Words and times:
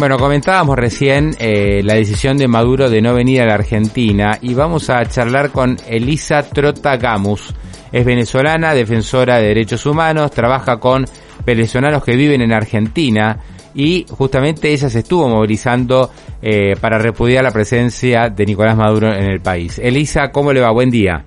Bueno, 0.00 0.16
comentábamos 0.16 0.76
recién 0.76 1.32
eh, 1.38 1.82
la 1.84 1.92
decisión 1.92 2.38
de 2.38 2.48
Maduro 2.48 2.88
de 2.88 3.02
no 3.02 3.12
venir 3.12 3.42
a 3.42 3.44
la 3.44 3.52
Argentina 3.52 4.38
y 4.40 4.54
vamos 4.54 4.88
a 4.88 5.04
charlar 5.04 5.50
con 5.50 5.76
Elisa 5.86 6.42
Trotagamus. 6.42 7.54
Es 7.92 8.06
venezolana, 8.06 8.72
defensora 8.72 9.36
de 9.36 9.48
derechos 9.48 9.84
humanos, 9.84 10.30
trabaja 10.30 10.78
con 10.78 11.04
venezolanos 11.44 12.02
que 12.02 12.16
viven 12.16 12.40
en 12.40 12.50
Argentina 12.50 13.40
y 13.74 14.06
justamente 14.08 14.72
ella 14.72 14.88
se 14.88 15.00
estuvo 15.00 15.28
movilizando 15.28 16.08
eh, 16.40 16.76
para 16.80 16.96
repudiar 16.96 17.44
la 17.44 17.50
presencia 17.50 18.30
de 18.30 18.46
Nicolás 18.46 18.78
Maduro 18.78 19.12
en 19.12 19.30
el 19.30 19.40
país. 19.40 19.78
Elisa, 19.78 20.32
¿cómo 20.32 20.54
le 20.54 20.62
va? 20.62 20.70
Buen 20.70 20.88
día. 20.88 21.26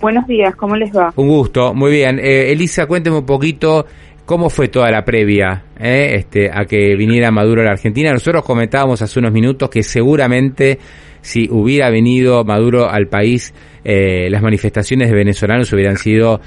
Buenos 0.00 0.26
días, 0.26 0.54
¿cómo 0.54 0.76
les 0.76 0.96
va? 0.96 1.12
Un 1.16 1.28
gusto, 1.28 1.74
muy 1.74 1.90
bien. 1.90 2.18
Eh, 2.20 2.52
Elisa, 2.52 2.86
cuénteme 2.86 3.18
un 3.18 3.26
poquito 3.26 3.84
¿Cómo 4.28 4.50
fue 4.50 4.68
toda 4.68 4.90
la 4.90 5.06
previa 5.06 5.62
eh, 5.80 6.16
este, 6.16 6.50
a 6.52 6.66
que 6.66 6.94
viniera 6.96 7.30
Maduro 7.30 7.62
a 7.62 7.64
la 7.64 7.70
Argentina? 7.70 8.12
Nosotros 8.12 8.44
comentábamos 8.44 9.00
hace 9.00 9.18
unos 9.18 9.32
minutos 9.32 9.70
que 9.70 9.82
seguramente 9.82 10.76
si 11.22 11.48
hubiera 11.50 11.88
venido 11.88 12.44
Maduro 12.44 12.90
al 12.90 13.06
país, 13.06 13.54
eh, 13.82 14.28
las 14.28 14.42
manifestaciones 14.42 15.08
de 15.08 15.16
venezolanos 15.16 15.72
hubieran 15.72 15.96
sido 15.96 16.40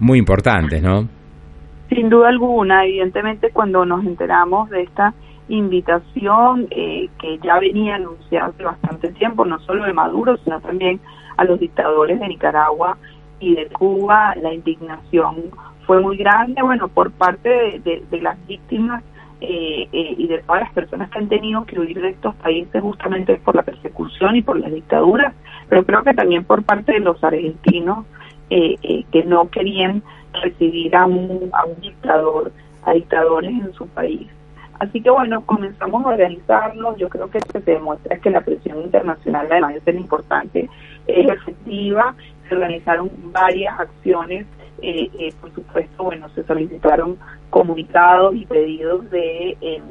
muy 0.00 0.18
importantes, 0.18 0.82
¿no? 0.82 1.08
Sin 1.90 2.08
duda 2.08 2.28
alguna, 2.30 2.84
evidentemente 2.84 3.50
cuando 3.52 3.86
nos 3.86 4.04
enteramos 4.04 4.68
de 4.70 4.82
esta 4.82 5.14
invitación 5.48 6.66
eh, 6.72 7.08
que 7.20 7.38
ya 7.38 7.60
venía 7.60 7.94
anunciada 7.94 8.46
hace 8.46 8.64
bastante 8.64 9.12
tiempo, 9.12 9.44
no 9.44 9.60
solo 9.60 9.84
de 9.84 9.92
Maduro, 9.92 10.36
sino 10.38 10.60
también 10.60 10.98
a 11.36 11.44
los 11.44 11.60
dictadores 11.60 12.18
de 12.18 12.26
Nicaragua 12.26 12.98
y 13.38 13.54
de 13.54 13.68
Cuba, 13.68 14.34
la 14.42 14.52
indignación 14.52 15.52
fue 15.88 16.00
muy 16.02 16.18
grande, 16.18 16.60
bueno, 16.60 16.88
por 16.88 17.10
parte 17.12 17.80
de, 17.82 18.20
las 18.20 18.36
víctimas 18.46 19.02
eh, 19.40 19.88
eh, 19.90 20.14
y 20.18 20.26
de 20.26 20.42
todas 20.42 20.60
las 20.60 20.72
personas 20.72 21.08
que 21.08 21.18
han 21.18 21.30
tenido 21.30 21.64
que 21.64 21.80
huir 21.80 21.98
de 21.98 22.10
estos 22.10 22.34
países 22.34 22.82
justamente 22.82 23.36
por 23.36 23.56
la 23.56 23.62
persecución 23.62 24.36
y 24.36 24.42
por 24.42 24.60
las 24.60 24.70
dictaduras, 24.70 25.32
pero 25.70 25.86
creo 25.86 26.02
que 26.02 26.12
también 26.12 26.44
por 26.44 26.62
parte 26.62 26.92
de 26.92 27.00
los 27.00 27.24
argentinos 27.24 28.04
eh, 28.50 29.04
que 29.10 29.24
no 29.24 29.48
querían 29.48 30.02
recibir 30.42 30.94
a 30.94 31.06
un, 31.06 31.48
a 31.54 31.64
un 31.64 31.80
dictador, 31.80 32.52
a 32.84 32.92
dictadores 32.92 33.50
en 33.50 33.72
su 33.72 33.86
país. 33.88 34.28
Así 34.80 35.00
que 35.00 35.08
bueno, 35.08 35.40
comenzamos 35.46 36.04
a 36.04 36.08
organizarnos. 36.08 36.98
Yo 36.98 37.08
creo 37.08 37.30
que 37.30 37.40
se 37.40 37.60
demuestra 37.60 38.18
que 38.18 38.28
la 38.28 38.42
presión 38.42 38.82
internacional, 38.82 39.46
además 39.50 39.72
de 39.72 39.80
ser 39.80 39.94
importante, 39.94 40.68
es 41.06 41.30
efectiva. 41.30 42.14
Se 42.46 42.54
organizaron 42.54 43.10
varias 43.32 43.80
acciones 43.80 44.46
eh, 44.82 45.10
eh, 45.18 45.32
por 45.40 45.52
supuesto, 45.54 46.04
bueno, 46.04 46.28
se 46.30 46.44
solicitaron 46.44 47.18
comunicados 47.50 48.34
y 48.34 48.46
pedidos 48.46 49.10
de, 49.10 49.56
em, 49.60 49.82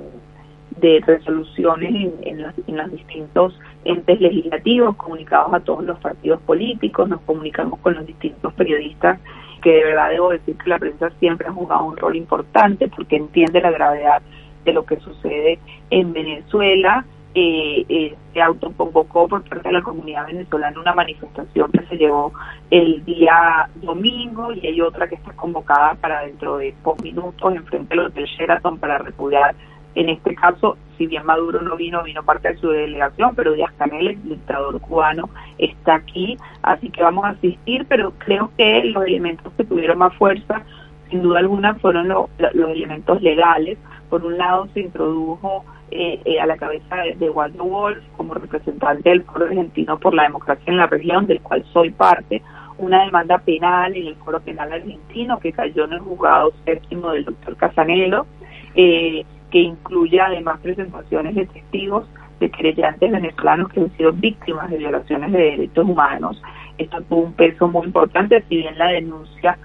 de 0.79 1.02
resoluciones 1.05 1.89
en, 1.89 2.13
en, 2.23 2.41
los, 2.44 2.53
en 2.67 2.77
los 2.77 2.91
distintos 2.91 3.59
entes 3.83 4.21
legislativos, 4.21 4.95
comunicados 4.95 5.53
a 5.53 5.59
todos 5.59 5.83
los 5.83 5.99
partidos 5.99 6.41
políticos, 6.41 7.09
nos 7.09 7.21
comunicamos 7.21 7.79
con 7.79 7.95
los 7.95 8.05
distintos 8.05 8.53
periodistas, 8.53 9.19
que 9.62 9.72
de 9.72 9.84
verdad 9.84 10.09
debo 10.12 10.29
decir 10.29 10.57
que 10.57 10.69
la 10.69 10.79
prensa 10.79 11.09
siempre 11.19 11.47
ha 11.47 11.51
jugado 11.51 11.85
un 11.85 11.97
rol 11.97 12.16
importante 12.16 12.88
porque 12.88 13.16
entiende 13.16 13.62
la 13.62 13.72
gravedad 13.72 14.22
de 14.63 14.73
lo 14.73 14.85
que 14.85 14.97
sucede 14.97 15.59
en 15.89 16.13
Venezuela 16.13 17.06
eh, 17.40 17.86
eh, 17.88 18.16
se 18.34 18.42
autoconvocó 18.42 19.28
por 19.28 19.44
parte 19.44 19.70
de 19.70 19.74
la 19.74 19.84
comunidad 19.84 20.25
venezolana 20.25 20.80
una 20.80 20.96
manifestación 20.96 21.72
que 21.72 21.86
se 21.86 21.96
llevó 21.96 22.34
el 22.72 23.06
día 23.06 23.70
domingo 23.75 24.52
y 24.53 24.66
hay 24.66 24.81
otra 24.81 25.08
que 25.08 25.14
está 25.14 25.34
convocada 25.34 25.94
para 26.02 26.22
dentro 26.22 26.58
de 26.58 26.74
pocos 26.81 27.03
minutos 27.03 27.53
en 27.53 27.64
frente 27.66 27.96
del 27.96 28.08
Hotel 28.08 28.25
Sheraton 28.25 28.80
para 28.80 28.98
repudiar. 28.98 29.53
En 29.94 30.09
este 30.09 30.34
caso, 30.34 30.78
si 30.98 31.06
bien 31.06 31.28
Maduro 31.28 31.62
no 31.62 31.75
vino, 31.75 32.02
vino 32.02 32.24
parte 32.24 32.53
de 32.53 32.58
su 32.58 32.70
delegación, 32.70 33.36
pero 33.36 33.54
Díaz 33.54 33.72
Canel, 33.78 34.08
el 34.08 34.24
dictador 34.24 34.81
cubano, 34.81 35.30
está 35.59 35.94
aquí, 35.94 36.40
así 36.64 36.90
que 36.90 37.04
vamos 37.04 37.24
a 37.24 37.30
asistir, 37.30 37.86
pero 37.88 38.14
creo 38.18 38.50
que 38.58 38.84
los 38.86 39.06
elementos 39.06 39.54
que 39.54 39.64
tuvieron 39.64 40.00
más 40.00 40.16
fuerza, 40.16 40.64
sin 41.12 41.22
duda 41.22 41.38
alguna, 41.38 41.75
fueron 41.75 42.08
los 42.08 42.30
elementos 42.40 43.22
legales. 43.22 43.78
Por 44.09 44.25
un 44.25 44.40
lado, 44.40 44.68
se 44.74 44.80
introdujo 44.80 45.64
eh, 45.90 46.20
eh, 46.25 46.38
a 46.38 46.46
la 46.46 46.58
cabeza 46.58 46.98
de, 47.18 47.30
Waldo 47.30 47.64
Wolf 47.64 48.03
como 48.18 48.34
representante 48.34 49.09
del 49.09 49.24
Foro 49.24 49.46
Argentino 49.46 49.98
por 49.98 50.14
la 50.14 50.24
Democracia 50.24 50.66
en 50.66 50.75
la 50.75 50.88
región, 50.88 51.28
del 51.28 51.40
cual 51.40 51.64
soy 51.72 51.92
parte, 51.92 52.42
una 52.78 53.06
demanda 53.06 53.38
penal 53.38 53.96
en 53.96 54.08
el 54.08 54.16
Foro 54.16 54.42
Penal 54.42 54.74
Argentino 54.74 55.40
que 55.40 55.53
cayó 55.53 55.86
en 55.86 55.94
el 55.94 56.00
juzgado 56.00 56.52
séptimo 56.66 57.12
del 57.12 57.24
doctor 57.24 57.56
Casanelo, 57.56 58.28
eh, 58.75 59.24
que 59.50 59.59
incluye 59.59 60.20
además 60.20 60.59
presentaciones 60.59 61.36
de 61.36 61.46
testigos 61.46 62.06
de 62.42 62.52
creyentes 62.52 63.09
venezolanos 63.09 63.69
que 63.69 63.80
han 63.80 63.96
sido 63.96 64.12
víctimas 64.12 64.69
de 64.69 64.80
violaciones 64.80 65.31
de 65.31 65.40
derechos 65.40 65.86
humanos. 65.88 66.42
Esto 66.78 67.02
tuvo 67.04 67.22
un 67.22 67.34
peso 67.34 67.69
muy 67.69 67.86
importante, 67.86 68.44
si 68.50 68.58
bien 68.58 68.78
la 68.78 68.88
denuncia 68.88 69.58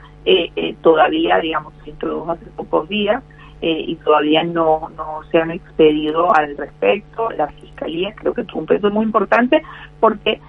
todavía, 0.83 1.41
digamos, 1.41 1.75
se 1.83 1.91
introdujo 1.91 2.31
hace 2.31 2.47
pocos 2.57 2.89
días, 2.89 3.25
eh, 3.63 3.85
y 3.87 3.95
todavía 3.97 4.43
no, 4.43 4.91
no 4.97 5.21
se 5.31 5.39
han 5.39 5.53
expedido 5.53 6.35
al 6.35 6.57
respecto. 6.57 7.31
La 7.31 7.47
Fiscalía 7.47 8.13
creo 8.17 8.35
que 8.35 8.43
tuvo 8.45 8.61
un 8.61 8.67
peso 8.67 8.91
muy 8.91 9.05
importante 9.05 9.63
porque 10.01 10.41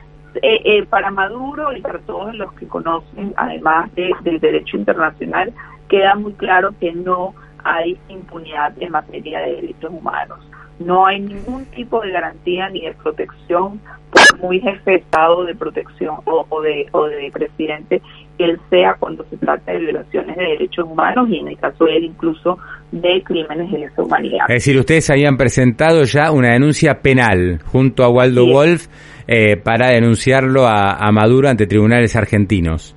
eh, 0.42 0.62
eh, 0.66 0.86
para 0.90 1.12
Maduro 1.12 1.72
y 1.78 1.82
para 1.82 2.00
todos 2.00 2.34
los 2.36 2.52
que 2.54 2.68
conocen, 2.68 3.34
además 3.38 3.94
del 3.94 4.40
derecho 4.40 4.78
internacional, 4.78 5.54
queda 5.88 6.16
muy 6.16 6.34
claro 6.34 6.74
que 6.80 6.92
no 6.92 7.36
hay 7.64 8.00
impunidad 8.10 8.74
en 8.82 8.92
materia 8.92 9.40
de 9.42 9.56
derechos 9.58 9.92
humanos. 9.92 10.40
No 10.80 11.06
hay 11.06 11.20
ningún 11.20 11.66
tipo 11.66 12.02
de 12.02 12.12
garantía 12.12 12.68
ni 12.70 12.82
de 12.82 12.94
protección 12.94 13.80
muy 14.44 14.60
jefe 14.60 14.92
de 14.92 14.98
Estado 14.98 15.46
de 15.46 15.56
protección 15.56 16.18
o, 16.26 16.62
de, 16.62 16.86
o 16.92 17.06
de 17.06 17.32
presidente 17.32 18.02
que 18.38 18.46
él 18.46 18.60
sea 18.70 18.96
cuando 19.00 19.26
se 19.30 19.38
trata 19.38 19.72
de 19.72 19.80
violaciones 19.80 20.36
de 20.36 20.44
derechos 20.44 20.86
humanos 20.86 21.30
y 21.30 21.38
en 21.38 21.48
el 21.48 21.58
caso 21.58 21.86
de 21.86 21.98
él 21.98 22.04
incluso 22.06 22.58
de 22.92 23.24
crímenes 23.24 23.72
de 23.72 23.80
lesa 23.80 24.04
humanidad. 24.04 24.46
Es 24.50 24.66
decir, 24.66 24.78
ustedes 24.78 25.10
habían 25.10 25.38
presentado 25.38 26.04
ya 26.04 26.32
una 26.32 26.54
denuncia 26.54 27.02
penal 27.02 27.60
junto 27.66 28.04
a 28.04 28.10
Waldo 28.10 28.46
Wolf 28.46 28.88
eh, 29.28 29.56
para 29.56 29.90
denunciarlo 29.92 30.68
a, 30.68 31.12
Maduro 31.12 31.50
ante 31.50 31.68
tribunales 31.68 32.16
argentinos. 32.16 32.96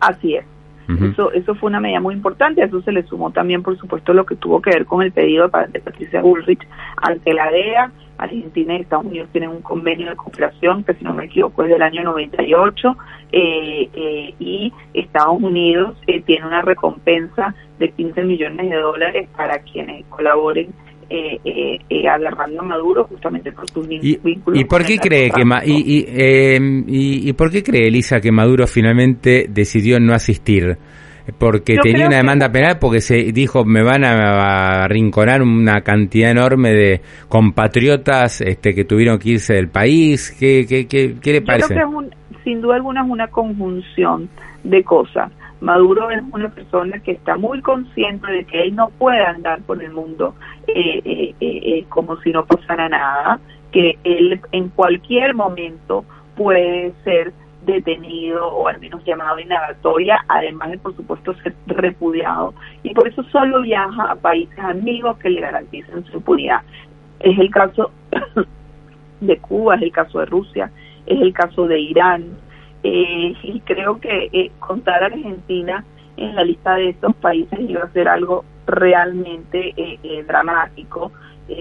Así 0.00 0.34
es. 0.34 0.44
Eso, 0.88 1.32
eso 1.32 1.54
fue 1.54 1.68
una 1.68 1.80
medida 1.80 2.00
muy 2.00 2.14
importante. 2.14 2.62
A 2.62 2.66
eso 2.66 2.80
se 2.80 2.92
le 2.92 3.02
sumó 3.02 3.30
también, 3.30 3.62
por 3.62 3.76
supuesto, 3.76 4.14
lo 4.14 4.24
que 4.24 4.36
tuvo 4.36 4.62
que 4.62 4.70
ver 4.70 4.86
con 4.86 5.02
el 5.02 5.12
pedido 5.12 5.48
de 5.48 5.80
Patricia 5.80 6.22
Bullrich 6.22 6.66
ante 6.96 7.34
la 7.34 7.50
DEA 7.50 7.92
Argentina 8.18 8.74
y 8.74 8.80
Estados 8.82 9.06
Unidos 9.06 9.28
tienen 9.32 9.50
un 9.50 9.62
convenio 9.62 10.10
de 10.10 10.16
cooperación 10.16 10.84
que 10.84 10.94
si 10.94 11.04
no 11.04 11.14
me 11.14 11.26
equivoco 11.26 11.62
es 11.62 11.70
del 11.70 11.82
año 11.82 12.02
98 12.02 12.96
eh, 13.30 13.88
eh, 13.94 14.34
y 14.38 14.72
Estados 14.92 15.40
Unidos 15.40 15.96
eh, 16.06 16.20
tiene 16.22 16.46
una 16.46 16.62
recompensa 16.62 17.54
de 17.78 17.90
15 17.90 18.24
millones 18.24 18.70
de 18.70 18.76
dólares 18.76 19.28
para 19.36 19.60
quienes 19.60 20.04
colaboren 20.06 20.74
eh, 21.10 21.38
eh, 21.88 22.08
agarrando 22.08 22.60
a 22.60 22.64
Maduro 22.64 23.04
justamente 23.04 23.50
por 23.52 23.68
sus 23.70 23.86
vínculos. 23.88 24.60
¿Y 24.60 24.64
por 24.64 24.84
qué 24.84 24.98
cree 24.98 25.30
que 25.30 25.42
y, 25.64 26.04
y, 26.06 27.28
y, 27.28 27.32
por 27.32 27.50
qué 27.50 27.62
cree 27.62 27.88
Elisa 27.88 28.20
que 28.20 28.30
Maduro 28.30 28.66
finalmente 28.66 29.46
decidió 29.48 29.98
no 30.00 30.14
asistir? 30.14 30.76
porque 31.38 31.76
tenía 31.76 32.06
una 32.06 32.16
demanda 32.16 32.50
penal 32.50 32.78
porque 32.80 33.00
se 33.00 33.32
dijo 33.32 33.64
me 33.64 33.82
van 33.82 34.02
a 34.02 34.84
arrinconar 34.84 35.42
una 35.42 35.82
cantidad 35.82 36.30
enorme 36.30 36.70
de 36.70 37.00
compatriotas 37.28 38.40
este 38.40 38.74
que 38.74 38.84
tuvieron 38.84 39.18
que 39.18 39.32
irse 39.32 39.52
del 39.52 39.68
país 39.68 40.34
qué 40.40 40.64
qué 40.66 40.86
qué, 40.86 41.16
qué 41.20 41.32
le 41.32 41.42
parece 41.42 41.74
creo 41.74 42.00
que 42.00 42.16
sin 42.44 42.62
duda 42.62 42.76
alguna 42.76 43.02
es 43.02 43.10
una 43.10 43.28
conjunción 43.28 44.30
de 44.64 44.82
cosas 44.82 45.30
Maduro 45.60 46.10
es 46.10 46.22
una 46.32 46.48
persona 46.50 47.00
que 47.00 47.12
está 47.12 47.36
muy 47.36 47.60
consciente 47.62 48.30
de 48.30 48.44
que 48.44 48.62
él 48.62 48.76
no 48.76 48.90
puede 48.90 49.24
andar 49.24 49.60
por 49.62 49.82
el 49.82 49.90
mundo 49.90 50.34
eh, 50.68 51.00
eh, 51.04 51.34
eh, 51.40 51.84
como 51.88 52.16
si 52.20 52.30
no 52.30 52.46
pasara 52.46 52.88
nada 52.88 53.40
que 53.72 53.98
él 54.04 54.40
en 54.52 54.68
cualquier 54.68 55.34
momento 55.34 56.04
puede 56.36 56.92
ser 57.04 57.32
detenido 57.66 58.46
o 58.46 58.68
al 58.68 58.80
menos 58.80 59.04
llamado 59.04 59.38
indagatoria, 59.38 60.24
además 60.28 60.70
de 60.70 60.78
por 60.78 60.96
supuesto 60.96 61.34
ser 61.42 61.54
repudiado. 61.66 62.54
Y 62.82 62.94
por 62.94 63.08
eso 63.08 63.22
solo 63.24 63.62
viaja 63.62 64.10
a 64.10 64.14
países 64.16 64.58
amigos 64.58 65.18
que 65.18 65.30
le 65.30 65.40
garanticen 65.40 66.04
su 66.06 66.16
impunidad. 66.16 66.62
Es 67.20 67.38
el 67.38 67.50
caso 67.50 67.90
de 69.20 69.36
Cuba, 69.38 69.74
es 69.74 69.82
el 69.82 69.92
caso 69.92 70.20
de 70.20 70.26
Rusia, 70.26 70.70
es 71.06 71.20
el 71.20 71.32
caso 71.32 71.66
de 71.66 71.78
Irán. 71.78 72.24
Eh, 72.82 73.34
y 73.42 73.60
creo 73.60 74.00
que 74.00 74.28
eh, 74.32 74.52
contar 74.60 75.02
a 75.02 75.06
Argentina 75.06 75.84
en 76.16 76.34
la 76.34 76.44
lista 76.44 76.74
de 76.74 76.90
estos 76.90 77.14
países 77.16 77.58
iba 77.60 77.82
a 77.82 77.92
ser 77.92 78.08
algo 78.08 78.44
realmente 78.66 79.72
eh, 79.76 80.24
dramático, 80.26 81.12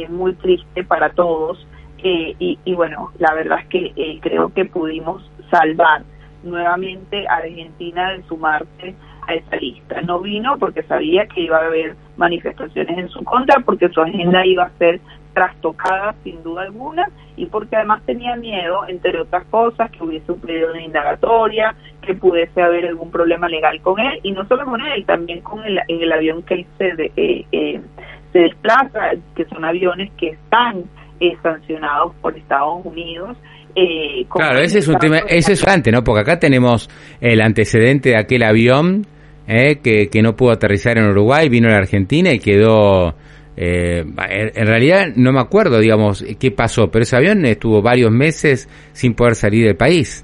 muy 0.10 0.34
triste 0.34 0.84
para 0.84 1.10
todos. 1.12 1.66
Y, 2.04 2.60
y, 2.64 2.74
bueno, 2.74 3.12
la 3.18 3.34
verdad 3.34 3.60
es 3.62 3.68
que 3.68 4.19
creo 4.22 4.54
que 4.54 4.66
pudimos 4.66 5.30
salvar 5.50 6.04
nuevamente 6.48 7.28
Argentina 7.28 8.12
de 8.12 8.24
sumarse 8.24 8.96
a 9.28 9.36
esa 9.36 9.56
lista. 9.58 10.02
No 10.02 10.20
vino 10.20 10.58
porque 10.58 10.84
sabía 10.84 11.28
que 11.28 11.42
iba 11.42 11.58
a 11.58 11.66
haber 11.66 11.96
manifestaciones 12.16 12.98
en 12.98 13.10
su 13.10 13.24
contra, 13.24 13.60
porque 13.60 13.90
su 13.90 14.02
agenda 14.02 14.46
iba 14.46 14.64
a 14.64 14.78
ser 14.78 15.00
trastocada 15.34 16.16
sin 16.24 16.42
duda 16.42 16.64
alguna 16.64 17.08
y 17.36 17.46
porque 17.46 17.76
además 17.76 18.02
tenía 18.08 18.36
miedo, 18.36 18.88
entre 18.88 19.22
otras 19.22 19.46
cosas, 19.46 19.92
que 19.92 20.04
hubiese 20.04 20.32
un 20.32 20.42
periodo 20.42 20.74
de 20.74 20.82
indagatoria, 20.82 21.76
que 22.02 22.16
pudiese 22.16 22.60
haber 22.60 22.88
algún 22.88 23.12
problema 23.12 23.48
legal 23.48 23.80
con 23.82 24.00
él 24.00 24.20
y 24.24 24.32
no 24.32 24.48
solo 24.48 24.66
con 24.66 24.82
él, 24.82 25.06
también 25.06 25.42
con 25.42 25.64
el, 25.64 25.80
el 25.88 26.12
avión 26.12 26.42
que 26.42 26.66
se, 26.80 27.12
eh, 27.16 27.46
eh, 27.52 27.82
se 28.34 28.40
desplaza, 28.40 29.12
que 29.36 29.46
son 29.46 29.64
aviones 29.64 30.12
que 30.14 30.30
están 30.30 30.86
eh, 31.19 31.38
sancionados 31.42 32.14
por 32.22 32.38
Estados 32.38 32.86
Unidos. 32.86 33.38
claro, 34.30 34.60
ese 34.60 34.80
es 34.80 34.88
un 34.88 34.98
tema, 34.98 35.19
ese 35.28 35.54
es 35.54 35.68
antes, 35.68 35.94
¿no? 35.94 36.04
Porque 36.04 36.22
acá 36.22 36.40
tenemos 36.40 36.90
el 37.22 37.42
antecedente 37.42 38.10
de 38.10 38.19
aquel 38.19 38.44
avión 38.44 39.06
que, 39.48 40.10
que 40.12 40.22
no 40.22 40.36
pudo 40.36 40.52
aterrizar 40.52 40.98
en 40.98 41.06
Uruguay, 41.06 41.48
vino 41.48 41.69
a 41.69 41.72
la 41.72 41.78
Argentina 41.78 42.34
y 42.34 42.40
quedó 42.40 43.16
eh, 43.60 44.06
en 44.28 44.68
realidad 44.68 45.08
no 45.16 45.31
me 45.34 45.40
acuerdo, 45.40 45.80
digamos, 45.80 46.24
qué 46.40 46.52
pasó, 46.52 46.92
pero 46.92 47.02
ese 47.02 47.16
avión 47.16 47.44
estuvo 47.44 47.81
varios 47.81 48.12
meses 48.12 48.70
sin 48.94 49.16
poder 49.16 49.34
salir 49.34 49.66
del 49.66 49.75
país 49.75 50.24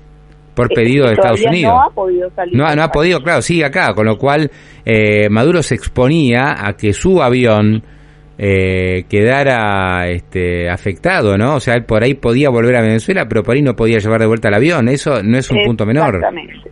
por 0.53 0.71
eh, 0.71 0.75
pedido 0.75 1.07
de 1.07 1.13
Estados 1.13 1.41
Unidos. 1.41 1.73
No 1.73 1.81
ha 1.81 1.89
podido 1.89 2.29
salir. 2.35 2.55
No, 2.55 2.75
no 2.75 2.83
ha 2.83 2.89
podido, 2.89 3.21
claro, 3.21 3.41
sigue 3.41 3.65
acá, 3.65 3.95
con 3.95 4.05
lo 4.05 4.19
cual 4.19 4.51
eh, 4.85 5.29
Maduro 5.29 5.63
se 5.63 5.73
exponía 5.73 6.55
a 6.59 6.73
que 6.73 6.93
su 6.93 7.23
avión 7.23 7.83
eh, 8.37 9.05
quedara 9.09 10.07
este, 10.09 10.69
afectado, 10.69 11.37
¿no? 11.37 11.55
O 11.55 11.59
sea, 11.59 11.75
él 11.75 11.85
por 11.85 12.03
ahí 12.03 12.13
podía 12.15 12.49
volver 12.49 12.75
a 12.75 12.81
Venezuela, 12.81 13.27
pero 13.27 13.43
por 13.43 13.55
ahí 13.55 13.61
no 13.61 13.75
podía 13.75 13.99
llevar 13.99 14.21
de 14.21 14.27
vuelta 14.27 14.47
el 14.47 14.55
avión. 14.55 14.89
Eso 14.89 15.21
no 15.23 15.37
es 15.37 15.49
un 15.51 15.63
punto 15.63 15.85
menor. 15.85 16.15
Exactamente. 16.15 16.71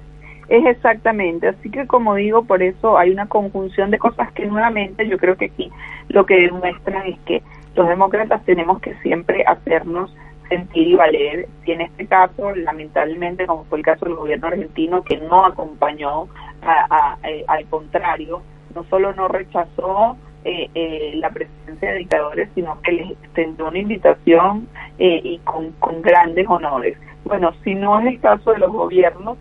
Es 0.50 0.66
exactamente, 0.66 1.48
así 1.48 1.70
que 1.70 1.88
como 1.88 2.16
digo, 2.16 2.44
por 2.44 2.62
eso 2.62 2.98
hay 2.98 3.12
una 3.12 3.26
conjunción 3.26 3.90
de 3.90 3.98
cosas 3.98 4.34
que 4.34 4.46
nuevamente 4.46 5.08
yo 5.08 5.18
creo 5.18 5.38
que 5.38 5.46
aquí 5.46 5.72
lo 6.10 6.26
que 6.26 6.42
demuestran 6.42 7.08
es 7.08 7.18
que 7.20 7.42
los 7.74 7.88
demócratas 7.88 8.44
tenemos 8.44 8.82
que 8.82 8.94
siempre 8.96 9.46
hacernos 9.48 10.14
sentir 10.50 10.90
y 10.90 10.96
valer. 10.96 11.48
Y 11.66 11.72
en 11.72 11.82
este 11.82 12.06
caso, 12.06 12.54
lamentablemente, 12.54 13.48
como 13.48 13.64
fue 13.64 13.80
el 13.80 13.86
caso 13.86 14.06
del 14.06 14.16
gobierno 14.16 14.48
argentino, 14.48 15.04
que 15.04 15.18
no 15.18 15.46
acompañó, 15.46 16.28
a, 16.62 17.18
eh, 17.24 17.46
al 17.48 17.66
contrario, 17.68 18.42
no 18.76 18.84
solo 18.90 19.14
no 19.14 19.30
rechazó 19.30 20.18
eh, 20.44 20.70
eh, 20.74 21.14
la 21.16 21.30
presencia 21.30 21.92
de 21.92 22.00
dictadores, 22.00 22.50
sino 22.56 22.80
que 22.82 22.92
les 22.94 23.12
extendió 23.12 23.68
una 23.68 23.80
invitación 23.80 24.68
y 24.98 25.40
con, 25.44 25.72
con 25.80 26.02
grandes 26.02 26.46
honores. 26.48 26.96
Bueno, 27.26 27.52
si 27.64 27.74
no 27.74 28.00
es 28.00 28.08
el 28.08 28.20
caso 28.20 28.52
de 28.52 28.60
los 28.60 28.72
gobiernos, 28.72 29.38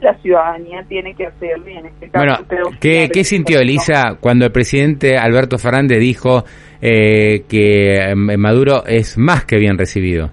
la 0.00 0.14
ciudadanía 0.18 0.84
tiene 0.88 1.14
que 1.14 1.26
hacerlo 1.26 1.68
y 1.68 1.76
en 1.76 1.86
este 1.86 2.08
caso 2.08 2.44
bueno, 2.48 2.70
¿qué, 2.80 3.08
¿qué 3.12 3.24
sintió 3.24 3.60
Elisa 3.60 4.16
cuando 4.20 4.46
el 4.46 4.52
presidente 4.52 5.16
Alberto 5.16 5.58
Fernández 5.58 5.98
dijo 5.98 6.44
eh, 6.80 7.44
que 7.48 7.96
em, 7.96 8.38
Maduro 8.38 8.84
es 8.86 9.18
más 9.18 9.44
que 9.44 9.56
bien 9.58 9.76
recibido? 9.78 10.30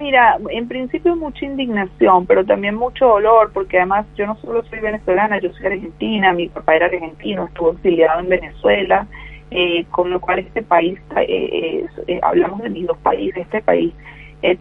Mira, 0.00 0.38
en 0.48 0.66
principio 0.66 1.14
mucha 1.14 1.44
indignación, 1.44 2.26
pero 2.26 2.44
también 2.44 2.74
mucho 2.74 3.06
dolor, 3.06 3.52
porque 3.52 3.76
además 3.76 4.06
yo 4.16 4.26
no 4.26 4.34
solo 4.36 4.64
soy 4.64 4.80
venezolana, 4.80 5.38
yo 5.40 5.52
soy 5.52 5.66
argentina, 5.66 6.32
mi 6.32 6.48
papá 6.48 6.76
era 6.76 6.86
argentino, 6.86 7.44
estuvo 7.44 7.72
exiliado 7.72 8.20
en 8.20 8.30
Venezuela, 8.30 9.06
eh, 9.50 9.84
con 9.90 10.10
lo 10.10 10.20
cual 10.20 10.38
este 10.38 10.62
país, 10.62 10.98
eh, 11.16 11.86
hablamos 12.22 12.62
de 12.62 12.70
mis 12.70 12.86
dos 12.86 12.96
países, 12.98 13.42
este 13.42 13.60
país 13.60 13.92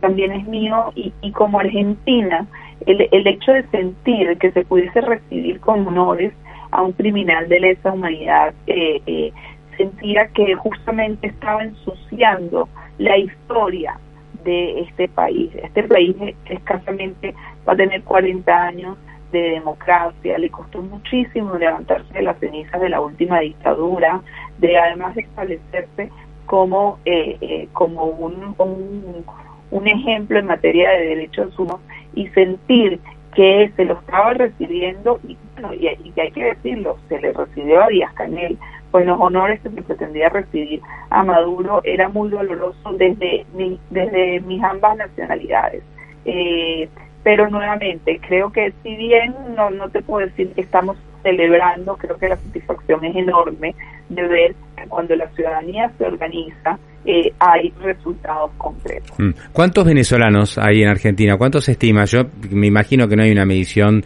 también 0.01 0.33
es 0.33 0.45
mío 0.45 0.91
y, 0.93 1.13
y 1.21 1.31
como 1.31 1.61
argentina 1.61 2.45
el, 2.85 3.07
el 3.11 3.27
hecho 3.27 3.53
de 3.53 3.63
sentir 3.69 4.37
que 4.37 4.51
se 4.51 4.65
pudiese 4.65 5.01
recibir 5.01 5.59
con 5.59 5.87
honores 5.87 6.33
a 6.71 6.81
un 6.81 6.91
criminal 6.93 7.47
de 7.49 7.59
lesa 7.59 7.91
humanidad, 7.93 8.53
eh, 8.67 9.01
eh, 9.05 9.31
sentía 9.77 10.27
que 10.27 10.55
justamente 10.55 11.27
estaba 11.27 11.63
ensuciando 11.63 12.67
la 12.97 13.17
historia 13.17 13.97
de 14.43 14.81
este 14.81 15.07
país. 15.07 15.51
Este 15.55 15.83
país 15.83 16.15
escasamente 16.45 17.33
va 17.67 17.73
a 17.73 17.75
tener 17.75 18.03
40 18.03 18.63
años 18.63 18.97
de 19.31 19.41
democracia, 19.51 20.37
le 20.37 20.49
costó 20.49 20.81
muchísimo 20.81 21.55
levantarse 21.55 22.11
de 22.13 22.23
las 22.23 22.39
cenizas 22.39 22.81
de 22.81 22.89
la 22.89 23.01
última 23.01 23.39
dictadura, 23.39 24.21
de 24.57 24.77
además 24.77 25.15
establecerse 25.17 26.09
como, 26.45 26.97
eh, 27.05 27.37
eh 27.41 27.67
como 27.73 28.05
un, 28.05 28.55
un, 28.57 29.87
ejemplo 29.87 30.39
en 30.39 30.47
materia 30.47 30.89
de 30.91 31.05
derechos 31.05 31.57
humanos 31.57 31.81
y 32.15 32.27
sentir 32.29 32.99
que 33.35 33.71
se 33.75 33.85
lo 33.85 33.93
estaba 33.99 34.33
recibiendo, 34.33 35.19
y, 35.27 35.37
bueno, 35.53 35.73
y, 35.75 35.87
hay 35.87 36.31
que 36.31 36.43
decirlo, 36.43 36.97
se 37.07 37.19
le 37.21 37.31
recibió 37.31 37.83
a 37.83 37.87
Díaz 37.87 38.13
Canel, 38.13 38.57
pues 38.91 39.05
los 39.05 39.19
honores 39.19 39.59
que 39.61 39.69
se 39.69 39.81
pretendía 39.81 40.29
recibir 40.29 40.81
a 41.09 41.23
Maduro 41.23 41.81
era 41.83 42.09
muy 42.09 42.29
doloroso 42.29 42.93
desde, 42.93 43.45
desde 43.89 44.39
mis 44.41 44.63
ambas 44.63 44.97
nacionalidades. 44.97 45.83
Eh, 46.25 46.89
pero 47.23 47.49
nuevamente, 47.49 48.19
creo 48.27 48.51
que 48.51 48.73
si 48.83 48.95
bien 48.95 49.35
no, 49.55 49.69
no 49.69 49.89
te 49.89 50.01
puedo 50.01 50.25
decir 50.25 50.51
que 50.53 50.61
estamos 50.61 50.97
celebrando, 51.21 51.97
creo 51.97 52.17
que 52.17 52.29
la 52.29 52.37
satisfacción 52.37 53.03
es 53.03 53.15
enorme 53.15 53.75
de 54.09 54.27
ver 54.27 54.55
que 54.75 54.87
cuando 54.87 55.15
la 55.15 55.27
ciudadanía 55.29 55.91
se 55.97 56.05
organiza, 56.05 56.79
eh, 57.05 57.31
hay 57.39 57.73
resultados 57.81 58.51
concretos. 58.57 59.17
Mm. 59.19 59.31
¿Cuántos 59.53 59.85
venezolanos 59.85 60.57
hay 60.57 60.83
en 60.83 60.89
Argentina? 60.89 61.37
¿Cuántos 61.37 61.65
se 61.65 61.73
estima? 61.73 62.05
Yo 62.05 62.23
me 62.51 62.67
imagino 62.67 63.07
que 63.07 63.15
no 63.15 63.23
hay 63.23 63.31
una 63.31 63.45
medición 63.45 64.03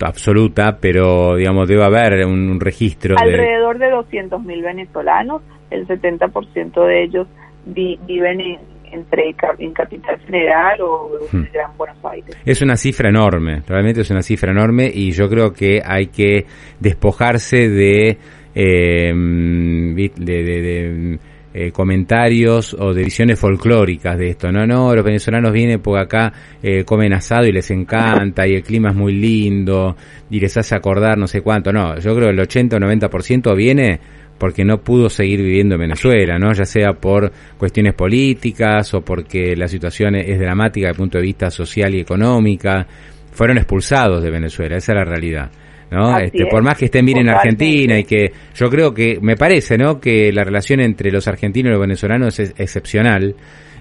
absoluta, 0.00 0.78
pero 0.80 1.36
digamos 1.36 1.68
debe 1.68 1.84
haber 1.84 2.24
un, 2.26 2.60
registro. 2.60 3.16
Alrededor 3.18 3.78
de, 3.78 3.86
200.000 3.86 4.62
venezolanos, 4.62 5.42
el 5.70 5.86
70% 5.86 6.86
de 6.86 7.04
ellos 7.04 7.26
viven 7.66 8.40
en, 8.40 8.58
entre 8.92 9.34
en 9.58 9.72
Capital 9.72 10.18
Federal 10.20 10.80
o 10.80 11.10
en 11.32 11.40
hmm. 11.40 11.48
Gran 11.52 11.76
Buenos 11.76 11.98
Aires. 12.04 12.36
Es 12.44 12.62
una 12.62 12.76
cifra 12.76 13.08
enorme, 13.08 13.62
realmente 13.66 14.02
es 14.02 14.10
una 14.10 14.22
cifra 14.22 14.52
enorme 14.52 14.90
y 14.92 15.12
yo 15.12 15.28
creo 15.28 15.52
que 15.52 15.80
hay 15.84 16.06
que 16.06 16.46
despojarse 16.80 17.68
de, 17.68 18.18
eh, 18.54 19.12
de 19.14 21.18
eh, 21.58 21.72
comentarios 21.72 22.76
o 22.78 22.92
de 22.92 23.02
visiones 23.02 23.40
folclóricas 23.40 24.18
de 24.18 24.28
esto. 24.28 24.52
No, 24.52 24.66
no, 24.66 24.94
los 24.94 25.02
venezolanos 25.02 25.52
vienen 25.52 25.80
porque 25.80 26.02
acá 26.02 26.30
eh, 26.62 26.84
comen 26.84 27.14
asado 27.14 27.46
y 27.46 27.52
les 27.52 27.70
encanta 27.70 28.46
y 28.46 28.56
el 28.56 28.62
clima 28.62 28.90
es 28.90 28.94
muy 28.94 29.14
lindo 29.14 29.96
y 30.28 30.38
les 30.38 30.54
hace 30.58 30.74
acordar 30.74 31.16
no 31.16 31.26
sé 31.26 31.40
cuánto. 31.40 31.72
No, 31.72 31.98
yo 31.98 32.14
creo 32.14 32.26
que 32.28 32.34
el 32.34 32.40
80 32.40 32.76
o 32.76 32.78
90% 32.78 33.56
viene 33.56 33.98
porque 34.36 34.66
no 34.66 34.82
pudo 34.82 35.08
seguir 35.08 35.40
viviendo 35.40 35.76
en 35.76 35.80
Venezuela, 35.80 36.38
¿no? 36.38 36.52
Ya 36.52 36.66
sea 36.66 36.92
por 36.92 37.32
cuestiones 37.56 37.94
políticas 37.94 38.92
o 38.92 39.00
porque 39.00 39.56
la 39.56 39.66
situación 39.66 40.14
es 40.16 40.38
dramática 40.38 40.88
desde 40.88 40.96
el 40.96 40.98
punto 40.98 41.16
de 41.16 41.24
vista 41.24 41.50
social 41.50 41.94
y 41.94 42.00
económica. 42.00 42.86
Fueron 43.32 43.56
expulsados 43.56 44.22
de 44.22 44.30
Venezuela, 44.30 44.76
esa 44.76 44.92
es 44.92 44.96
la 44.98 45.04
realidad. 45.06 45.50
¿No? 45.90 46.18
Este, 46.18 46.46
por 46.46 46.62
más 46.62 46.76
que 46.78 46.86
estén 46.86 47.04
bien 47.04 47.18
en 47.18 47.28
Argentina 47.28 47.98
y 47.98 48.04
que 48.04 48.32
yo 48.54 48.68
creo 48.68 48.92
que 48.92 49.18
me 49.20 49.36
parece, 49.36 49.78
¿no? 49.78 50.00
Que 50.00 50.32
la 50.32 50.44
relación 50.44 50.80
entre 50.80 51.10
los 51.10 51.28
argentinos 51.28 51.70
y 51.70 51.72
los 51.72 51.80
venezolanos 51.80 52.38
es 52.38 52.54
excepcional. 52.58 53.34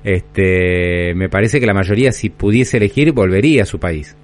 Este, 0.03 1.13
me 1.15 1.29
parece 1.29 1.59
que 1.59 1.65
la 1.65 1.73
mayoría 1.73 2.11
si 2.11 2.29
pudiese 2.29 2.77
elegir 2.77 3.11
volvería 3.11 3.63
a 3.63 3.65
su 3.65 3.79
país. 3.79 4.15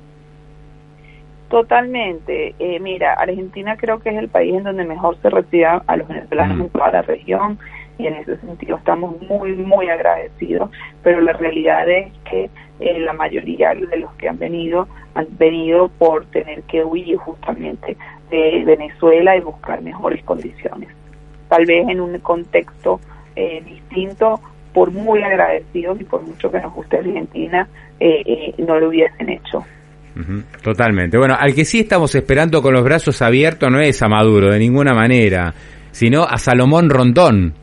Totalmente. 1.50 2.56
Eh, 2.60 2.80
mira, 2.80 3.14
Argentina 3.14 3.76
creo 3.76 4.00
que 4.00 4.10
es 4.10 4.16
el 4.16 4.30
país 4.30 4.54
en 4.54 4.64
donde 4.64 4.86
mejor 4.86 5.18
se 5.22 5.30
recibe 5.30 5.66
a 5.66 5.98
los 5.98 6.08
venezolanos 6.08 6.58
mm. 6.58 6.62
en 6.62 6.70
toda 6.70 6.92
la 6.92 7.02
región 7.02 7.60
y 8.02 8.08
en 8.08 8.16
ese 8.16 8.38
sentido 8.38 8.78
estamos 8.78 9.16
muy, 9.30 9.54
muy 9.54 9.88
agradecidos, 9.90 10.72
pero 11.04 11.22
la 11.22 11.34
realidad 11.34 11.88
es 11.88 12.12
que 12.30 12.50
eh, 12.80 13.00
la 13.00 13.14
mayoría 13.14 13.74
de 13.76 13.98
los 13.98 14.12
que 14.14 14.28
han 14.28 14.40
venido 14.40 14.88
han 15.14 15.28
venido 15.38 15.90
por 16.00 16.26
tener 16.28 16.64
que 16.64 16.84
huir 16.84 17.18
justamente 17.18 17.96
de 18.32 18.64
Venezuela 18.66 19.38
y 19.38 19.42
buscar 19.42 19.82
mejores 19.82 20.24
condiciones. 20.24 20.90
Tal 21.48 21.66
vez 21.66 21.88
en 21.88 22.00
un 22.00 22.18
contexto 22.20 23.00
eh, 23.36 23.62
distinto, 23.66 24.40
por 24.74 24.92
muy 24.92 25.22
agradecidos 25.22 26.00
y 26.00 26.06
por 26.06 26.24
mucho 26.24 26.50
que 26.50 26.60
nos 26.60 26.74
guste 26.74 26.98
Argentina, 26.98 27.68
eh, 28.00 28.56
no 28.58 28.80
lo 28.80 28.88
hubiesen 28.88 29.30
hecho. 29.30 29.64
totalmente. 30.64 31.18
Bueno, 31.18 31.36
al 31.38 31.54
que 31.54 31.66
sí 31.66 31.82
estamos 31.82 32.16
esperando 32.16 32.62
con 32.62 32.74
los 32.74 32.84
brazos 32.84 33.22
abiertos 33.22 33.70
no 33.70 33.80
es 33.80 34.02
a 34.02 34.08
Maduro, 34.08 34.52
de 34.52 34.60
ninguna 34.60 34.94
manera, 34.94 35.54
sino 35.92 36.24
a 36.24 36.38
Salomón 36.38 36.90
Rondón. 36.90 37.61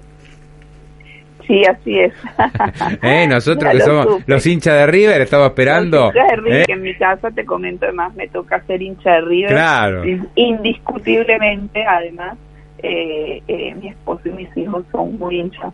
Sí, 1.49 1.62
así 1.64 1.99
es. 1.99 2.12
¿Eh? 3.02 3.26
Nosotros 3.26 3.73
que 3.73 3.81
somos 3.81 4.05
supe. 4.07 4.25
los 4.26 4.47
hinchas 4.47 4.75
de 4.75 4.87
River 4.87 5.23
estamos 5.23 5.49
esperando. 5.49 6.12
Los 6.12 6.14
hinchas 6.14 6.28
de 6.31 6.37
River, 6.37 6.61
¿eh? 6.61 6.64
que 6.67 6.73
en 6.75 6.83
mi 6.83 6.95
casa 6.95 7.31
te 7.33 7.45
comento 7.45 7.87
además 7.87 8.14
me 8.14 8.28
toca 8.28 8.61
ser 8.67 8.81
hincha 8.83 9.12
de 9.14 9.21
River 9.23 9.50
Claro. 9.50 10.05
In- 10.07 10.28
indiscutiblemente 10.37 11.85
además 11.85 12.37
eh, 12.83 13.43
eh, 13.49 13.75
mi 13.75 13.88
esposo 13.88 14.21
y 14.28 14.31
mis 14.33 14.57
hijos 14.57 14.85
son 14.93 15.19
muy 15.19 15.40
hinchas 15.40 15.73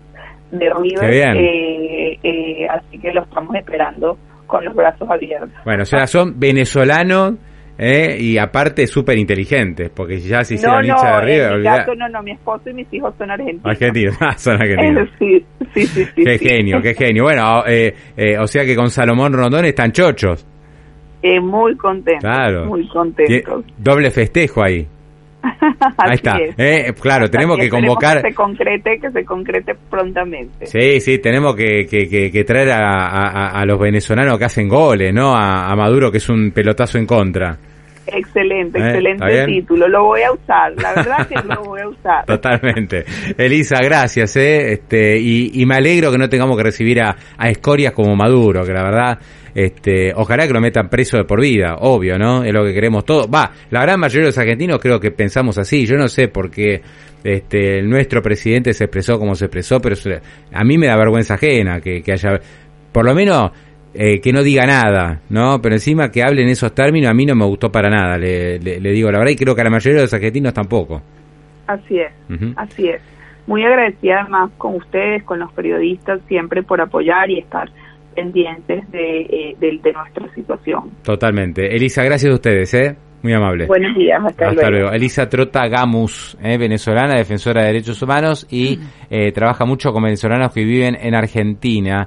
de 0.52 0.70
River 0.72 1.00
Qué 1.00 1.08
bien. 1.10 2.70
así 2.70 2.98
que 2.98 3.12
lo 3.12 3.22
estamos 3.24 3.54
esperando 3.56 4.16
con 4.46 4.64
los 4.64 4.74
brazos 4.74 5.10
abiertos 5.10 5.50
Bueno, 5.64 5.82
o 5.82 5.86
sea, 5.86 6.06
son 6.06 6.38
venezolanos 6.38 7.34
¿eh? 7.78 8.16
y 8.18 8.38
aparte 8.38 8.86
súper 8.86 9.18
inteligentes, 9.18 9.90
porque 9.94 10.18
si 10.18 10.28
ya 10.28 10.44
se 10.44 10.54
no 10.54 10.58
hicieron 10.58 10.86
no 10.86 10.94
hinchas 10.94 11.20
de 11.20 11.20
River, 11.26 11.58
mi 11.58 11.96
no 11.98 12.08
no 12.08 12.22
mi 12.22 12.30
esposo 12.32 12.70
y 12.70 12.74
mis 12.74 12.92
hijos 12.92 13.14
son 13.18 13.30
argentinos 13.30 13.64
Argentinos, 13.66 14.16
ah, 14.20 14.38
son 14.38 14.54
argentinos. 14.54 15.08
sí 15.18 15.44
sí 15.74 15.86
sí 15.86 16.04
sí 16.14 16.24
Qué 16.24 16.38
sí. 16.38 16.48
genio, 16.48 16.80
qué 16.82 16.94
genio. 16.94 17.24
Bueno, 17.24 17.64
eh, 17.66 17.94
eh, 18.16 18.38
o 18.38 18.46
sea 18.46 18.64
que 18.64 18.76
con 18.76 18.88
Salomón 18.90 19.32
Rondón 19.32 19.64
están 19.64 19.92
chochos. 19.92 20.46
Eh, 21.22 21.40
muy 21.40 21.74
contentos 21.76 22.20
Claro. 22.22 22.66
muy 22.66 22.86
contentos 22.88 23.64
Doble 23.78 24.10
festejo 24.10 24.62
ahí. 24.62 24.86
Ahí 25.98 26.14
está. 26.14 26.36
es. 26.38 26.54
Eh, 26.58 26.92
claro, 27.00 27.28
tenemos 27.30 27.58
que 27.58 27.68
convocar. 27.68 28.22
que 28.22 28.28
se 28.30 28.34
concrete 28.34 28.98
que 29.00 29.10
se 29.10 29.24
concrete 29.24 29.74
prontamente 29.90 30.66
Sí, 30.66 31.00
sí, 31.00 31.18
tenemos 31.18 31.54
que, 31.54 31.86
que, 31.86 32.08
que- 32.08 32.30
que 32.30 32.44
traer 32.44 32.70
a, 32.72 33.06
a- 33.06 33.60
a 33.60 33.64
los 33.66 33.78
venezolanos 33.78 34.38
que 34.38 34.44
hacen 34.44 34.68
goles, 34.68 35.12
¿no? 35.12 35.34
A, 35.34 35.70
a 35.70 35.76
Maduro, 35.76 36.10
que 36.10 36.18
es 36.18 36.28
un 36.28 36.50
pelotazo 36.52 36.98
en 36.98 37.06
contra. 37.06 37.56
Excelente, 38.06 38.78
Eh, 38.78 38.82
¿está 38.82 38.98
excelente 38.98 39.46
título. 39.46 39.88
Lo 39.88 40.04
voy 40.04 40.22
a 40.22 40.32
usar. 40.32 40.72
La 40.80 40.94
verdad 40.94 41.26
que 41.28 41.34
lo 41.46 41.62
voy 41.64 41.80
a 41.80 41.88
usar. 41.88 42.24
Totalmente. 42.26 43.04
Elisa, 43.36 43.76
gracias, 43.82 44.36
¿eh? 44.36 44.72
Este, 44.74 45.18
y, 45.18 45.50
y 45.60 45.66
me 45.66 45.76
alegro 45.76 46.10
que 46.10 46.18
no 46.18 46.28
tengamos 46.28 46.56
que 46.56 46.62
recibir 46.62 47.00
a, 47.00 47.16
a 47.36 47.48
escorias 47.48 47.92
como 47.92 48.14
Maduro, 48.14 48.64
que 48.64 48.72
la 48.72 48.82
verdad, 48.82 49.18
este, 49.54 50.12
ojalá 50.14 50.46
que 50.46 50.52
lo 50.52 50.60
metan 50.60 50.88
preso 50.88 51.16
de 51.16 51.24
por 51.24 51.40
vida, 51.40 51.76
obvio, 51.80 52.18
¿no? 52.18 52.44
Es 52.44 52.52
lo 52.52 52.64
que 52.64 52.74
queremos 52.74 53.04
todos. 53.04 53.28
Va, 53.32 53.50
la 53.70 53.82
gran 53.82 53.98
mayoría 54.00 54.22
de 54.22 54.28
los 54.28 54.38
argentinos 54.38 54.78
creo 54.80 55.00
que 55.00 55.10
pensamos 55.10 55.58
así. 55.58 55.86
Yo 55.86 55.96
no 55.96 56.08
sé 56.08 56.28
por 56.28 56.50
qué 56.50 56.82
este, 57.22 57.82
nuestro 57.82 58.20
presidente 58.20 58.72
se 58.74 58.84
expresó 58.84 59.18
como 59.18 59.34
se 59.34 59.46
expresó, 59.46 59.80
pero 59.80 59.96
a 60.52 60.64
mí 60.64 60.76
me 60.78 60.88
da 60.88 60.96
vergüenza 60.96 61.34
ajena 61.34 61.80
que, 61.80 62.02
que 62.02 62.12
haya, 62.12 62.38
por 62.92 63.04
lo 63.06 63.14
menos, 63.14 63.50
eh, 63.94 64.20
que 64.20 64.32
no 64.32 64.42
diga 64.42 64.66
nada, 64.66 65.20
¿no? 65.30 65.60
Pero 65.62 65.74
encima 65.76 66.10
que 66.10 66.22
hable 66.22 66.42
en 66.42 66.48
esos 66.48 66.74
términos 66.74 67.10
a 67.10 67.14
mí 67.14 67.24
no 67.26 67.34
me 67.34 67.44
gustó 67.46 67.70
para 67.70 67.88
nada, 67.88 68.18
le, 68.18 68.58
le- 68.58 68.80
le 68.80 68.90
digo 68.92 69.10
la 69.10 69.18
verdad, 69.18 69.32
y 69.32 69.36
creo 69.36 69.54
que 69.54 69.60
a 69.60 69.64
la 69.64 69.70
mayoría 69.70 69.98
de 69.98 70.04
los 70.04 70.14
argentinos 70.14 70.52
tampoco. 70.52 71.00
Así 71.66 71.98
es, 71.98 72.12
así 72.56 72.88
es. 72.88 73.00
Muy 73.46 73.62
agradecida 73.64 74.20
además 74.22 74.50
con 74.58 74.74
ustedes, 74.76 75.22
con 75.24 75.38
los 75.38 75.52
periodistas, 75.52 76.20
siempre 76.28 76.62
por 76.62 76.80
apoyar 76.80 77.30
y 77.30 77.38
estar 77.38 77.70
pendientes 78.14 78.90
de, 78.90 79.20
eh, 79.22 79.56
de, 79.60 79.78
de 79.82 79.92
nuestra 79.92 80.32
situación. 80.34 80.90
Totalmente. 81.02 81.74
Elisa, 81.74 82.02
gracias 82.04 82.30
a 82.32 82.34
ustedes, 82.34 82.72
¿eh? 82.74 82.96
Muy 83.22 83.32
amable. 83.32 83.66
Buenos 83.66 83.96
días, 83.96 84.20
hasta, 84.24 84.48
Hasta 84.50 84.70
luego. 84.70 84.90
Elisa 84.90 85.28
Trota 85.28 85.66
Gamus, 85.66 86.36
¿eh? 86.42 86.58
venezolana, 86.58 87.16
defensora 87.16 87.62
de 87.62 87.68
derechos 87.68 88.00
humanos 88.02 88.46
y 88.50 88.78
eh, 89.10 89.32
trabaja 89.32 89.64
mucho 89.64 89.92
con 89.92 90.02
venezolanos 90.04 90.52
que 90.52 90.62
viven 90.64 90.94
en 91.00 91.14
Argentina. 91.14 92.06